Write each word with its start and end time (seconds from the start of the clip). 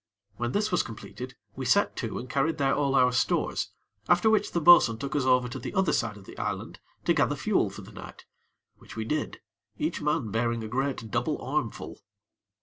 When 0.37 0.51
this 0.53 0.71
was 0.71 0.81
completed, 0.81 1.35
we 1.55 1.63
set 1.63 1.95
to 1.97 2.17
and 2.17 2.27
carried 2.27 2.57
there 2.57 2.73
all 2.73 2.95
our 2.95 3.11
stores, 3.11 3.69
after 4.09 4.31
which 4.31 4.51
the 4.51 4.59
bo'sun 4.59 4.97
took 4.97 5.15
us 5.15 5.25
over 5.25 5.47
to 5.49 5.59
the 5.59 5.75
other 5.75 5.93
side 5.93 6.17
of 6.17 6.25
the 6.25 6.35
island 6.39 6.79
to 7.05 7.13
gather 7.13 7.35
fuel 7.35 7.69
for 7.69 7.81
the 7.83 7.91
night, 7.91 8.25
which 8.79 8.95
we 8.95 9.05
did, 9.05 9.41
each 9.77 10.01
man 10.01 10.31
bearing 10.31 10.63
a 10.63 10.67
great 10.67 11.11
double 11.11 11.39
armful. 11.39 12.01